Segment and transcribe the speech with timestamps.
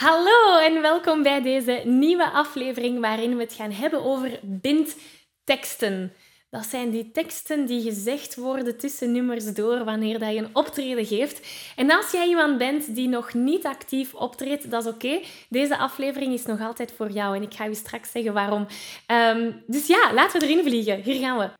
[0.00, 6.12] Hallo en welkom bij deze nieuwe aflevering waarin we het gaan hebben over bindteksten.
[6.50, 11.06] Dat zijn die teksten die gezegd worden tussen nummers door wanneer dat je een optreden
[11.06, 11.46] geeft.
[11.76, 15.20] En als jij iemand bent die nog niet actief optreedt, dat is oké.
[15.48, 18.66] Deze aflevering is nog altijd voor jou en ik ga je straks zeggen waarom.
[19.06, 21.02] Ehm, dus ja, laten we erin vliegen.
[21.02, 21.59] Hier gaan we.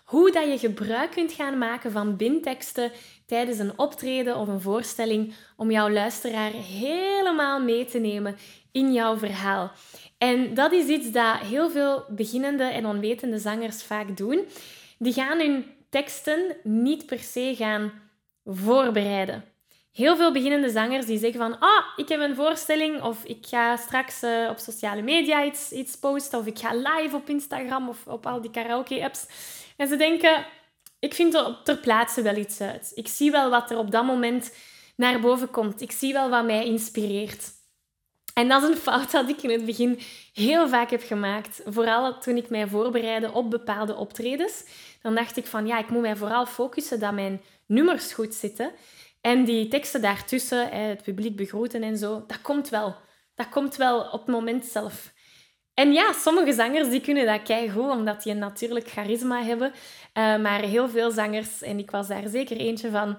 [0.11, 2.91] hoe dat je gebruik kunt gaan maken van binteksten
[3.25, 8.35] tijdens een optreden of een voorstelling om jouw luisteraar helemaal mee te nemen
[8.71, 9.71] in jouw verhaal.
[10.17, 14.45] En dat is iets dat heel veel beginnende en onwetende zangers vaak doen.
[14.97, 17.91] Die gaan hun teksten niet per se gaan
[18.45, 19.43] voorbereiden.
[19.91, 23.75] Heel veel beginnende zangers die zeggen van, ah, ik heb een voorstelling of ik ga
[23.75, 28.07] straks uh, op sociale media iets, iets posten of ik ga live op Instagram of
[28.07, 29.25] op al die karaoke-apps.
[29.77, 30.45] En ze denken,
[30.99, 32.91] ik vind er ter plaatse wel iets uit.
[32.93, 34.55] Ik zie wel wat er op dat moment
[34.95, 35.81] naar boven komt.
[35.81, 37.51] Ik zie wel wat mij inspireert.
[38.33, 39.99] En dat is een fout dat ik in het begin
[40.33, 41.61] heel vaak heb gemaakt.
[41.65, 44.63] Vooral toen ik mij voorbereidde op bepaalde optredens.
[45.01, 48.71] Dan dacht ik van, ja, ik moet mij vooral focussen dat mijn nummers goed zitten.
[49.21, 52.95] En die teksten daartussen, het publiek begroeten en zo, dat komt wel.
[53.35, 55.13] Dat komt wel op het moment zelf.
[55.73, 59.71] En ja, sommige zangers die kunnen dat keigoed, omdat die een natuurlijk charisma hebben.
[60.13, 63.17] Uh, maar heel veel zangers, en ik was daar zeker eentje van,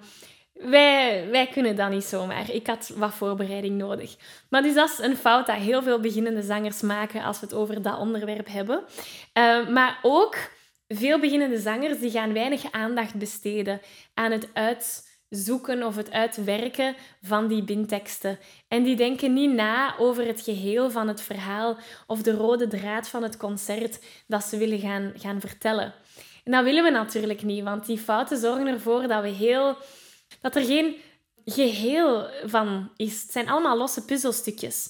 [0.52, 2.50] wij, wij kunnen dat niet zomaar.
[2.50, 4.16] Ik had wat voorbereiding nodig.
[4.50, 7.54] Maar dus dat is een fout dat heel veel beginnende zangers maken als we het
[7.54, 8.82] over dat onderwerp hebben.
[9.38, 10.36] Uh, maar ook
[10.88, 13.80] veel beginnende zangers die gaan weinig aandacht besteden
[14.14, 18.38] aan het uit zoeken of het uitwerken van die binteksten.
[18.68, 21.76] En die denken niet na over het geheel van het verhaal
[22.06, 25.94] of de rode draad van het concert dat ze willen gaan, gaan vertellen.
[26.44, 29.76] En dat willen we natuurlijk niet, want die fouten zorgen ervoor dat, we heel,
[30.40, 30.96] dat er geen
[31.44, 33.22] geheel van is.
[33.22, 34.88] Het zijn allemaal losse puzzelstukjes.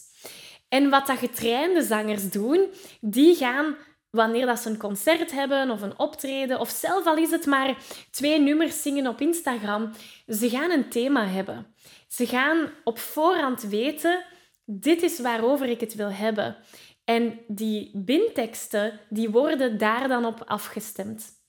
[0.68, 2.66] En wat dat getrainde zangers doen,
[3.00, 3.76] die gaan
[4.12, 7.76] wanneer dat ze een concert hebben of een optreden, of zelf al is het maar
[8.10, 9.90] twee nummers zingen op Instagram,
[10.28, 11.74] ze gaan een thema hebben.
[12.08, 14.24] Ze gaan op voorhand weten,
[14.64, 16.56] dit is waarover ik het wil hebben.
[17.04, 21.40] En die binteksten, die worden daar dan op afgestemd.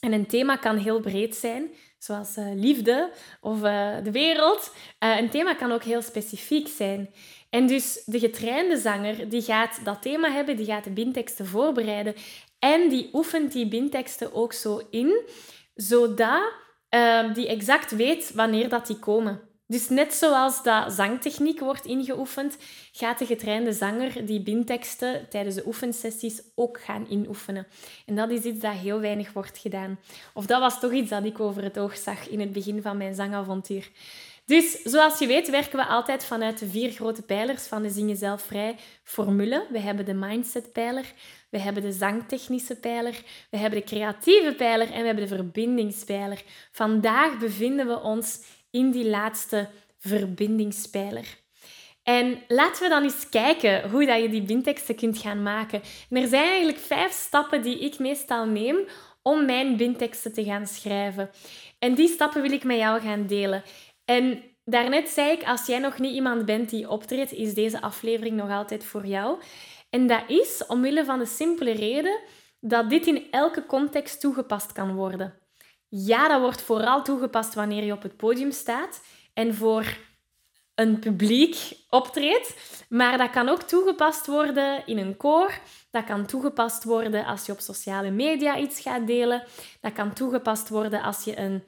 [0.00, 4.74] En een thema kan heel breed zijn, zoals uh, liefde of uh, de wereld.
[5.04, 7.10] Uh, een thema kan ook heel specifiek zijn.
[7.50, 12.14] En dus de getrainde zanger die gaat dat thema hebben, die gaat de binteksten voorbereiden
[12.58, 15.20] en die oefent die binteksten ook zo in,
[15.74, 16.52] zodat
[16.90, 19.40] uh, die exact weet wanneer dat die komen.
[19.66, 22.56] Dus net zoals dat zangtechniek wordt ingeoefend,
[22.92, 27.66] gaat de getrainde zanger die binteksten tijdens de oefensessies ook gaan inoefenen.
[28.06, 29.98] En dat is iets dat heel weinig wordt gedaan.
[30.34, 32.96] Of dat was toch iets dat ik over het oog zag in het begin van
[32.96, 33.90] mijn zangavontuur.
[34.48, 38.16] Dus zoals je weet werken we altijd vanuit de vier grote pijlers van de Zingen
[38.16, 39.66] Zelf Vrij formule.
[39.70, 41.12] We hebben de mindset-pijler,
[41.50, 46.42] we hebben de zangtechnische pijler, we hebben de creatieve pijler en we hebben de verbindingspijler.
[46.72, 48.40] Vandaag bevinden we ons
[48.70, 49.68] in die laatste
[49.98, 51.26] verbindingspijler.
[52.02, 55.82] En laten we dan eens kijken hoe dat je die bindteksten kunt gaan maken.
[56.10, 58.76] er zijn eigenlijk vijf stappen die ik meestal neem
[59.22, 61.30] om mijn bindteksten te gaan schrijven.
[61.78, 63.62] En die stappen wil ik met jou gaan delen.
[64.08, 68.36] En daarnet zei ik, als jij nog niet iemand bent die optreedt, is deze aflevering
[68.36, 69.38] nog altijd voor jou.
[69.90, 72.20] En dat is omwille van de simpele reden
[72.60, 75.34] dat dit in elke context toegepast kan worden.
[75.88, 79.00] Ja, dat wordt vooral toegepast wanneer je op het podium staat
[79.34, 79.96] en voor
[80.74, 81.56] een publiek
[81.90, 82.54] optreedt.
[82.88, 85.58] Maar dat kan ook toegepast worden in een koor.
[85.90, 89.42] Dat kan toegepast worden als je op sociale media iets gaat delen.
[89.80, 91.62] Dat kan toegepast worden als je een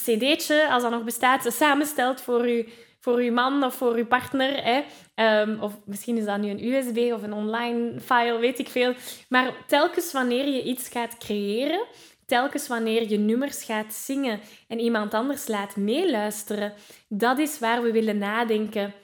[0.00, 2.68] cd'tje, als dat nog bestaat, samenstelt voor je,
[3.00, 4.64] voor uw man of voor uw partner.
[4.64, 4.82] Hè.
[5.14, 8.94] Ehm, of misschien is dat nu een USB of een online file, weet ik veel.
[9.28, 11.86] Maar telkens wanneer je iets gaat creëren,
[12.26, 16.74] telkens wanneer je nummers gaat zingen en iemand anders laat meeluisteren,
[17.08, 18.94] dat is waar we willen nadenken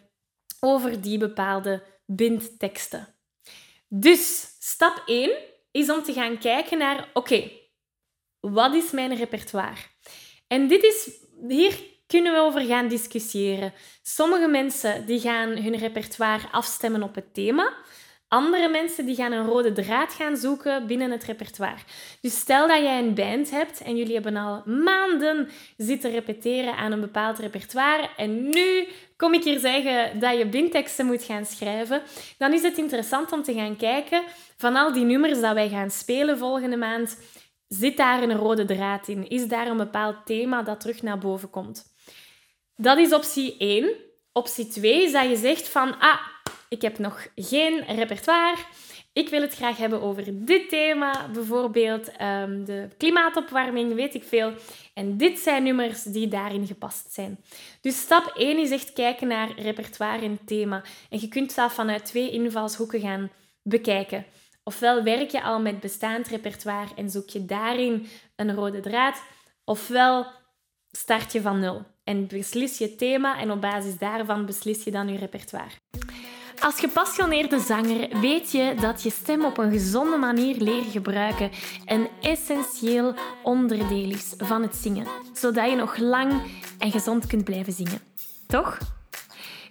[0.61, 3.15] over die bepaalde bindteksten.
[3.89, 5.31] Dus stap 1
[5.71, 7.51] is om te gaan kijken naar, oké,
[8.41, 9.92] wat is mijn repertoire?
[10.53, 11.11] En dit is,
[11.49, 11.75] hier
[12.07, 13.73] kunnen we over gaan discussiëren.
[14.03, 17.73] Sommige mensen die gaan hun repertoire afstemmen op het thema.
[18.29, 21.81] Andere mensen die gaan een rode draad gaan zoeken binnen het repertoire.
[22.21, 26.93] Dus stel dat jij een band hebt en jullie hebben al maanden zitten repeteren aan
[26.93, 32.03] een bepaald repertoire en nu kom ik hier zeggen dat je bindteksten moet gaan schrijven,
[32.39, 34.23] dan is het interessant om te gaan kijken
[34.57, 37.19] van al die nummers dat wij gaan spelen volgende maand,
[37.75, 39.29] zit daar een rode draad in?
[39.29, 41.95] Is daar een bepaald thema dat terug naar boven komt?
[42.77, 43.91] Dat is optie 1.
[44.33, 46.19] Optie 2 is dat je zegt van, ah,
[46.69, 48.57] ik heb nog geen repertoire.
[49.13, 54.53] Ik wil het graag hebben over dit thema, bijvoorbeeld um, de klimaatopwarming, weet ik veel.
[54.95, 57.39] En dit zijn nummers die daarin gepast zijn.
[57.81, 60.83] Dus stap 1 is echt kijken naar repertoire en thema.
[61.11, 63.31] En je kunt dat vanuit twee invalshoeken gaan
[63.63, 64.25] bekijken.
[64.65, 68.07] Ofwel werk je al met bestaand repertoire en zoek je daarin
[68.37, 69.23] een rode draad,
[69.65, 70.27] ofwel
[70.91, 75.09] start je van nul en beslis je thema en op basis daarvan beslis je dan
[75.09, 75.71] je repertoire.
[76.61, 81.51] Als gepassioneerde zanger weet je dat je stem op een gezonde manier leren gebruiken
[81.87, 86.43] een essentieel onderdeel is van het zingen, zodat je nog lang
[86.79, 88.01] en gezond kunt blijven zingen.
[88.47, 88.79] Toch?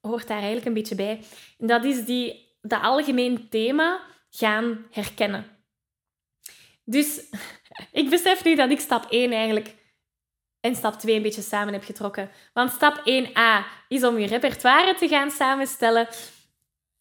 [0.00, 1.20] hoort daar eigenlijk een beetje bij.
[1.58, 4.00] En dat is die, dat algemeen thema
[4.30, 5.46] gaan herkennen.
[6.84, 7.20] Dus
[8.00, 9.74] ik besef nu dat ik stap 1 eigenlijk
[10.60, 12.30] en stap 2 een beetje samen heb getrokken.
[12.52, 16.08] Want stap 1a is om je repertoire te gaan samenstellen.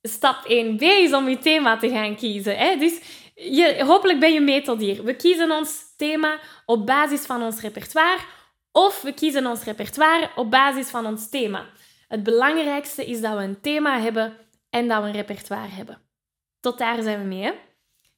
[0.01, 2.57] Stap 1b is om je thema te gaan kiezen.
[2.57, 2.75] Hè?
[2.75, 3.01] Dus
[3.35, 5.03] je, hopelijk ben je metodier.
[5.03, 8.21] We kiezen ons thema op basis van ons repertoire
[8.71, 11.65] of we kiezen ons repertoire op basis van ons thema.
[12.07, 14.37] Het belangrijkste is dat we een thema hebben
[14.69, 16.01] en dat we een repertoire hebben.
[16.59, 17.43] Tot daar zijn we mee.
[17.43, 17.51] Hè?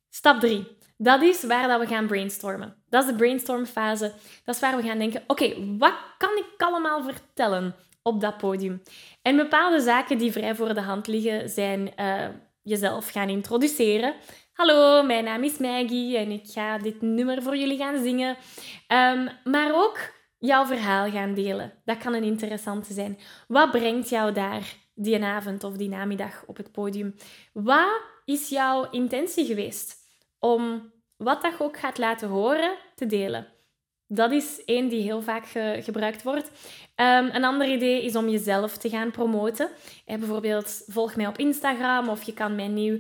[0.10, 0.78] Stap 3.
[0.98, 2.84] Dat is waar dat we gaan brainstormen.
[2.90, 4.14] Dat is de brainstormfase.
[4.44, 8.82] Dat is waar we gaan denken, oké, wat kan ik allemaal vertellen op dat podium?
[9.22, 12.28] En bepaalde zaken die vrij voor de hand liggen zijn uh,
[12.62, 14.16] jezelf gaan introduceren.
[14.54, 18.38] Hallo, mijn naam is Maggie en ik ga dit nummer voor jullie gaan zingen.
[18.88, 20.00] Um, maar ook
[20.40, 21.74] jouw verhaal gaan delen.
[21.86, 23.20] Dat kan een interessante zijn.
[23.48, 27.16] Wat brengt jou daar die avond of die namiddag op het podium?
[27.54, 29.96] Wat is jouw intentie geweest
[30.40, 33.48] om wat dat ook gaat laten horen te delen?
[34.08, 35.46] Dat is één die heel vaak
[35.80, 36.48] gebruikt wordt.
[36.96, 39.70] Um, een ander idee is om jezelf te gaan promoten.
[40.06, 42.98] Eh, bijvoorbeeld volg mij op Instagram of je kan mijn nieuw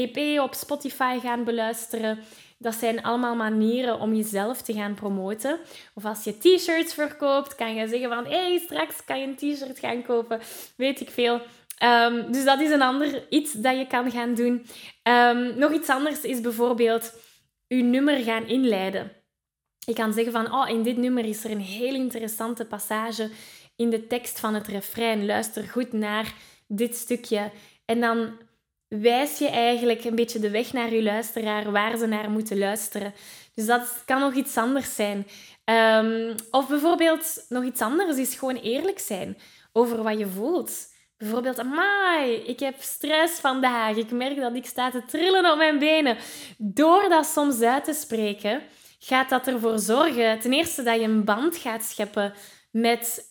[0.00, 2.18] EP op Spotify gaan beluisteren.
[2.58, 5.58] Dat zijn allemaal manieren om jezelf te gaan promoten.
[5.94, 8.24] Of als je t-shirts verkoopt, kan je zeggen van...
[8.24, 10.40] Hé, hey, straks kan je een t-shirt gaan kopen.
[10.76, 11.40] Weet ik veel.
[11.82, 14.66] Um, dus dat is een ander iets dat je kan gaan doen.
[15.02, 17.12] Um, nog iets anders is bijvoorbeeld
[17.66, 19.12] je nummer gaan inleiden.
[19.78, 23.30] Je kan zeggen van, oh, in dit nummer is er een heel interessante passage
[23.76, 25.26] in de tekst van het refrein.
[25.26, 26.34] Luister goed naar
[26.66, 27.50] dit stukje.
[27.84, 28.38] En dan
[28.90, 33.14] wijs je eigenlijk een beetje de weg naar je luisteraar waar ze naar moeten luisteren.
[33.54, 35.26] Dus dat kan nog iets anders zijn.
[35.64, 39.38] Ehm, of bijvoorbeeld nog iets anders is gewoon eerlijk zijn
[39.72, 40.88] over wat je voelt.
[41.16, 43.96] Bijvoorbeeld, amai, ik heb stress vandaag.
[43.96, 46.16] Ik merk dat ik sta te trillen op mijn benen.
[46.58, 48.62] Door dat soms uit te spreken,
[48.98, 52.32] gaat dat ervoor zorgen, ten eerste dat je een band gaat scheppen
[52.70, 53.26] met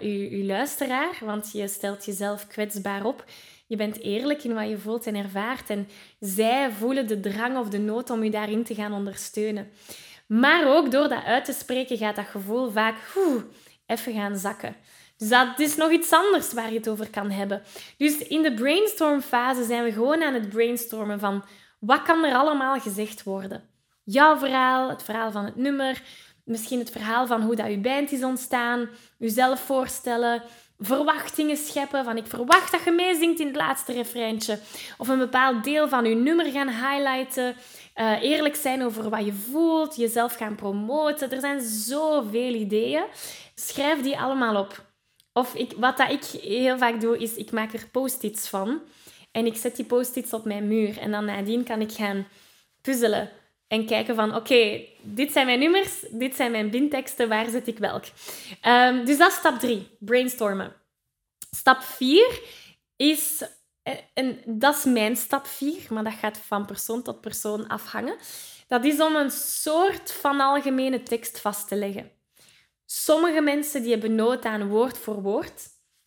[0.00, 3.24] je, je luisteraar, want je stelt jezelf kwetsbaar op.
[3.68, 5.70] Je bent eerlijk in wat je voelt en ervaart.
[5.70, 5.88] En
[6.20, 9.70] zij voelen de drang of de nood om je daarin te gaan ondersteunen.
[10.26, 12.96] Maar ook door dat uit te spreken gaat dat gevoel vaak
[13.86, 14.76] even gaan zakken.
[15.16, 17.62] Dus dat is nog iets anders waar je het over kan hebben.
[17.96, 21.44] Dus in de brainstormfase zijn we gewoon aan het brainstormen van
[21.78, 23.62] wat kan er allemaal gezegd worden.
[24.04, 26.02] Jouw verhaal, het verhaal van het nummer,
[26.44, 30.42] misschien het verhaal van hoe dat je band is ontstaan, jezelf voorstellen,
[30.78, 34.58] verwachtingen scheppen van ik verwacht dat je meezingt in het laatste refreintje
[34.98, 37.56] of een bepaald deel van je nummer gaan highlighten,
[37.96, 41.30] uh, eerlijk zijn over wat je voelt, jezelf gaan promoten.
[41.30, 43.04] Er zijn zoveel ideeën.
[43.54, 44.86] Schrijf die allemaal op.
[45.32, 48.80] Of ik, wat dat ik heel vaak doe, is ik maak er post-its van.
[49.32, 50.98] En ik zet die post-its op mijn muur.
[50.98, 52.26] En dan nadien kan ik gaan
[52.82, 53.30] puzzelen.
[53.68, 57.78] En kijken van, oké, dit zijn mijn nummers, dit zijn mijn binteksten, waar zet ik
[57.78, 58.04] welk?
[58.66, 60.74] Um, dus dat is stap 3, brainstormen.
[61.50, 62.40] Stap 4
[62.96, 63.44] is,
[63.82, 68.16] eh, en dat is mijn stap 4, maar dat gaat van persoon tot persoon afhangen.
[68.66, 72.10] Dat is om een soort van algemene tekst vast te leggen.
[72.86, 75.62] Sommige mensen die hebben nood aan woord voor woord,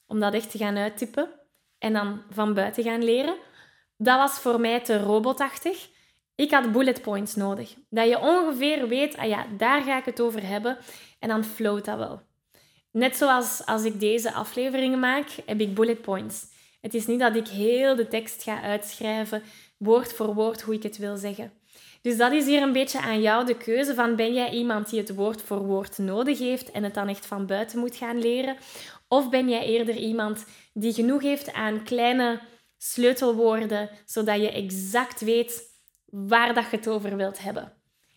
[0.08, 1.30] om dat echt te gaan uittypen
[1.78, 3.38] en dan van buiten gaan leren.
[3.98, 5.90] Dat was voor mij te robotachtig.
[6.36, 7.76] Ik had bullet points nodig.
[7.90, 10.78] Dat je ongeveer weet, ah ja, daar ga ik het over hebben.
[11.20, 12.22] En dan float dat wel.
[12.92, 16.46] Net zoals als ik deze afleveringen maak, heb ik bullet points.
[16.82, 19.44] Het is niet dat ik heel de tekst ga uitschrijven,
[19.78, 21.54] woord voor woord, hoe ik het wil zeggen.
[22.02, 25.00] Dus dat is hier een beetje aan jou de keuze van ben jij iemand die
[25.00, 28.58] het woord voor woord nodig heeft en het dan echt van buiten moet gaan leren?
[29.08, 32.40] Of ben jij eerder iemand die genoeg heeft aan kleine
[32.78, 35.71] sleutelwoorden, zodat je exact weet
[36.12, 37.74] waar dat je het over wilt hebben?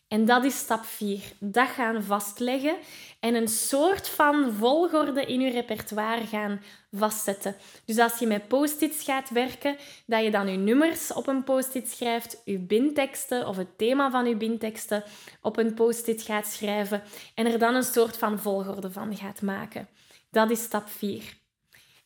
[0.08, 1.20] En dat is stap 4.
[1.38, 2.76] Dat gaan vastleggen
[3.20, 7.56] en een soort van volgorde in je repertoire gaan vastzetten.
[7.84, 11.90] Dus als je met post-its gaat werken, dat je dan je nummers op een post-it
[11.90, 15.04] schrijft, je binteksten of het thema van je binteksten
[15.40, 17.02] op een post-it gaat schrijven
[17.34, 19.88] en er dan een soort van volgorde van gaat maken.
[20.30, 21.36] Dat is stap 4.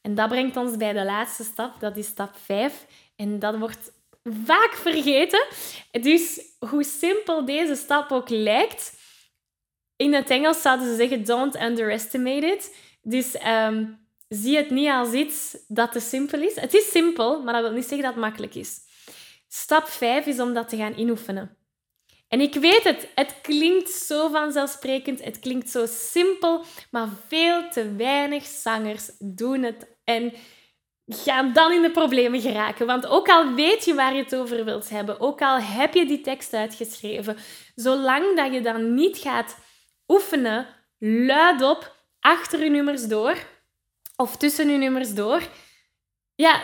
[0.00, 2.87] En dat brengt ons bij de laatste stap, dat is stap 5.
[3.16, 3.92] En dat wordt
[4.45, 5.47] vaak vergeten.
[5.91, 8.97] Dus hoe simpel deze stap ook lijkt,
[9.97, 12.77] in het Engels zouden ze zeggen don't underestimate it.
[13.03, 13.85] Dus ehm,
[14.29, 16.57] zie het niet als iets dat te simpel is.
[16.57, 18.79] Het is simpel, maar dat wil niet zeggen dat het makkelijk is.
[19.49, 21.57] Stap 5 is om dat te gaan inoefenen.
[22.29, 27.95] En ik weet het, het klinkt zo vanzelfsprekend, het klinkt zo simpel, maar veel te
[27.95, 29.87] weinig zangers doen het.
[30.05, 30.33] En
[31.09, 32.87] gaan dan in de problemen geraken.
[32.87, 36.07] Want ook al weet je waar je het over wilt hebben, ook al heb je
[36.07, 37.37] die tekst uitgeschreven,
[37.75, 39.59] zolang dat je dan niet gaat
[40.09, 40.67] oefenen,
[40.99, 43.37] luidop, achter je nummers door,
[44.17, 45.43] of tussen je nummers door,
[46.35, 46.62] ja,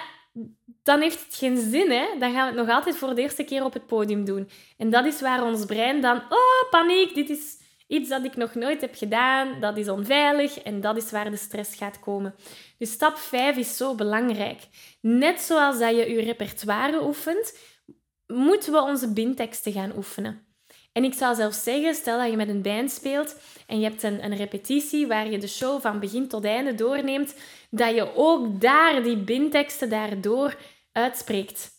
[0.82, 1.90] dan heeft het geen zin.
[1.90, 2.06] Hè?
[2.18, 4.50] Dan gaan we het nog altijd voor de eerste keer op het podium doen.
[4.76, 8.54] En dat is waar ons brein dan, oh, paniek, dit is iets dat ik nog
[8.54, 12.34] nooit heb gedaan, dat is onveilig en dat is waar de stress gaat komen.
[12.78, 14.60] Dus stap 5 is zo belangrijk.
[15.00, 17.58] Net zoals dat je je repertoire oefent,
[18.26, 20.46] moeten we onze binteksten gaan oefenen.
[20.92, 23.36] En ik zou zelfs zeggen, stel dat je met een band speelt
[23.66, 27.34] en je hebt een, een repetitie waar je de show van begin tot einde doorneemt,
[27.70, 30.56] dat je ook daar die binteksten daardoor
[30.92, 31.70] uitspreekt.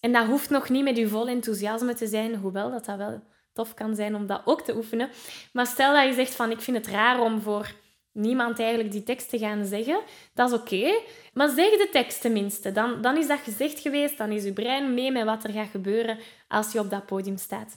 [0.00, 3.22] En dat hoeft nog niet met je vol enthousiasme te zijn, hoewel dat dat wel
[3.58, 5.10] tof kan zijn om dat ook te oefenen.
[5.52, 7.74] Maar stel dat je zegt van ik vind het raar om voor
[8.12, 10.00] niemand eigenlijk die tekst te gaan zeggen,
[10.34, 11.00] dat is oké.
[11.32, 12.72] Maar zeg de tekst tenminste.
[12.72, 15.70] Dan, dan is dat gezegd geweest, dan is je brein mee met wat er gaat
[15.70, 17.76] gebeuren als je op dat podium staat.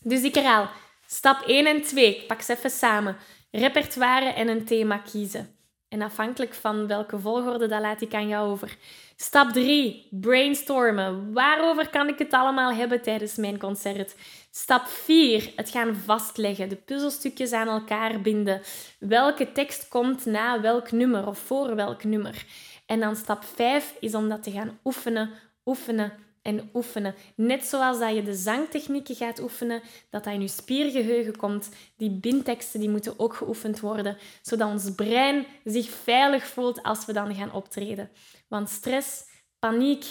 [0.00, 0.70] Dus ik herhaal.
[1.06, 3.16] Stap 1 en 2, ik pak ze even samen.
[3.50, 5.53] Repertoire en een thema kiezen.
[5.94, 8.76] En afhankelijk van welke volgorde, dat laat ik aan jou over.
[9.16, 11.32] Stap 3, brainstormen.
[11.32, 14.14] Waarover kan ik het allemaal hebben tijdens mijn concert?
[14.50, 16.68] Stap 4, het gaan vastleggen.
[16.68, 18.60] De puzzelstukjes aan elkaar binden.
[18.98, 22.44] Welke tekst komt na welk nummer of voor welk nummer?
[22.86, 25.30] En dan stap 5 is om dat te gaan oefenen,
[25.64, 26.12] oefenen,
[26.44, 27.14] en oefenen.
[27.36, 31.68] Net zoals dat je de zangtechnieken gaat oefenen, dat dat in je spiergeheugen komt.
[31.96, 37.12] Die binteksten die moeten ook geoefend worden, zodat ons brein zich veilig voelt als we
[37.12, 38.10] dan gaan optreden.
[38.48, 39.24] Want stress,
[39.58, 40.04] paniek,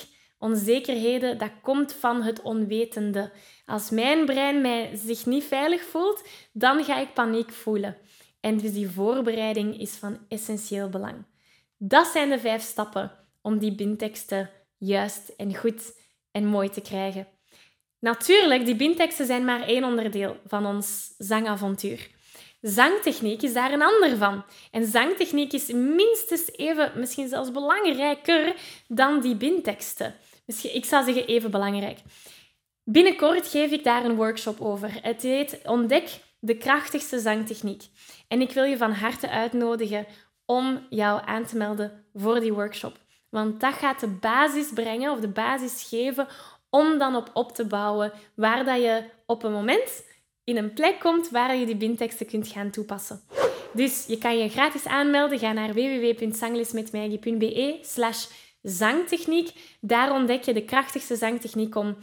[0.43, 3.31] Onzekerheden, dat komt van het onwetende.
[3.65, 6.23] Als mijn brein mij zich niet veilig voelt,
[6.53, 7.97] dan ga ik paniek voelen.
[8.39, 11.25] En dus die voorbereiding is van essentieel belang.
[11.77, 13.11] Dat zijn de vijf stappen
[13.41, 15.93] om die bindteksten juist en goed
[16.33, 17.27] en mooi te krijgen.
[17.99, 22.09] Natuurlijk, die bindteksten zijn maar één onderdeel van ons zangavontuur.
[22.61, 24.43] Zangtechniek is daar een ander van.
[24.71, 28.55] En zangtechniek is minstens even, misschien zelfs belangrijker
[28.87, 30.15] dan die bindteksten.
[30.45, 31.99] Misschien, ik zou zeggen even belangrijk.
[32.83, 34.99] Binnenkort geef ik daar een workshop over.
[35.01, 36.09] Het heet Ontdek
[36.39, 37.83] de krachtigste zangtechniek.
[38.27, 40.05] En ik wil je van harte uitnodigen
[40.45, 43.02] om jou aan te melden voor die workshop.
[43.33, 46.27] Want dat gaat de basis brengen of de basis geven
[46.69, 50.03] om dan op op te bouwen waar dat je op een moment
[50.43, 53.21] in een plek komt waar je die bindteksten kunt gaan toepassen.
[53.73, 55.39] Dus je kan je gratis aanmelden.
[55.39, 58.25] Ga naar www.zanglesmetmaggie.be slash
[58.61, 59.49] zangtechniek.
[59.81, 61.97] Daar ontdek je de krachtigste zangtechniek om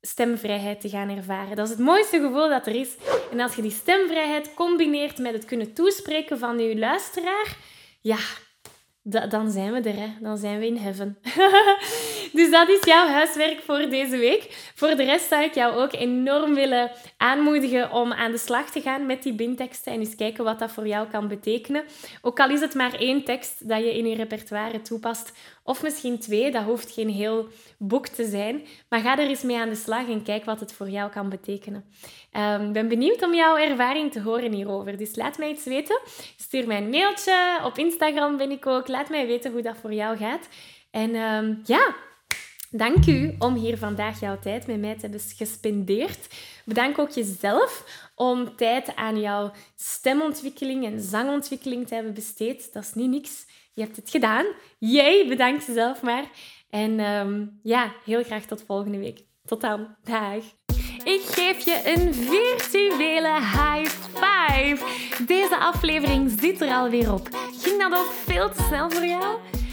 [0.00, 1.56] stemvrijheid te gaan ervaren.
[1.56, 2.94] Dat is het mooiste gevoel dat er is.
[3.30, 7.56] En als je die stemvrijheid combineert met het kunnen toespreken van je luisteraar,
[8.00, 8.18] ja,
[9.02, 10.08] dan zijn we er, hè.
[10.20, 11.18] dan zijn we in heaven.
[12.32, 14.72] dus dat is jouw huiswerk voor deze week.
[14.74, 18.80] Voor de rest zou ik jou ook enorm willen aanmoedigen om aan de slag te
[18.80, 21.84] gaan met die bindteksten en eens kijken wat dat voor jou kan betekenen.
[22.22, 25.32] Ook al is het maar één tekst dat je in je repertoire toepast,
[25.64, 27.48] of misschien twee, dat hoeft geen heel
[27.78, 28.66] boek te zijn.
[28.88, 31.28] Maar ga er eens mee aan de slag en kijk wat het voor jou kan
[31.28, 31.84] betekenen.
[32.32, 34.96] Ehm, ik ben benieuwd om jouw ervaring te horen hierover.
[34.96, 36.00] Dus laat mij iets weten.
[36.36, 37.58] Stuur mij een mailtje.
[37.64, 38.88] Op Instagram ben ik ook.
[38.88, 40.48] Laat mij weten hoe dat voor jou gaat.
[40.90, 41.94] En um, ja,
[42.74, 46.34] Dank u om hier vandaag jouw tijd met mij te hebben gespendeerd.
[46.64, 52.72] Bedank ook jezelf om tijd aan jouw stemontwikkeling en zangontwikkeling te hebben besteed.
[52.72, 53.46] Dat is niet niks.
[53.74, 54.46] Je hebt het gedaan.
[54.78, 56.24] Jij bedankt jezelf maar.
[56.70, 59.20] En um, ja, heel graag tot volgende week.
[59.44, 59.96] Tot dan.
[60.04, 60.42] Dag.
[61.04, 64.84] Ik geef je een virtuele high five.
[65.26, 67.28] Deze aflevering zit er alweer op.
[67.58, 69.38] Ging dat ook veel te snel voor jou?